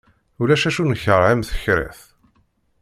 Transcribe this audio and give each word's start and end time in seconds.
Ulac 0.41 0.63
acu 0.69 0.83
nekreh 0.85 1.29
am 1.31 1.41
tekriṭ. 1.49 1.99